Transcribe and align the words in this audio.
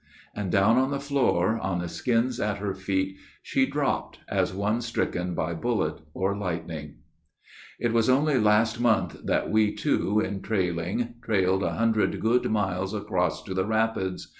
And 0.35 0.51
down 0.51 0.77
on 0.79 0.89
the 0.89 0.99
floor, 0.99 1.59
on 1.59 1.77
the 1.77 1.87
skins 1.87 2.39
at 2.39 2.57
her 2.57 2.73
feet 2.73 3.17
She 3.43 3.67
dropped 3.67 4.17
as 4.27 4.51
one 4.51 4.81
stricken 4.81 5.35
by 5.35 5.53
bullet 5.53 6.01
or 6.15 6.35
lightning. 6.35 6.95
It 7.79 7.93
was 7.93 8.09
only 8.09 8.39
last 8.39 8.79
month 8.81 9.15
that 9.25 9.51
we 9.51 9.75
two, 9.75 10.19
in 10.19 10.41
trailing, 10.41 11.13
Trailed 11.23 11.61
a 11.61 11.73
hundred 11.75 12.19
good 12.19 12.49
miles 12.49 12.95
across 12.95 13.43
to 13.43 13.53
the 13.53 13.67
rapids. 13.67 14.27